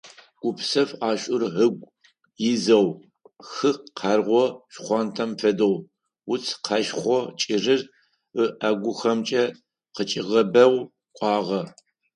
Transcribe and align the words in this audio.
Гупсэф 0.41 0.89
ӀэшӀур 0.99 1.43
ыгу 1.65 1.87
изэу, 2.51 2.89
хы 3.51 3.71
къэргъо 3.97 4.43
шхъуантӀэм 4.73 5.31
фэдэу, 5.39 5.75
уц 6.31 6.45
къэшхъо 6.65 7.19
кӀырыр 7.39 7.81
ыӀэгухэмкӀэ 8.61 9.43
къычӀигъэбэу 9.95 10.73
кӀуагъэ. 11.17 11.61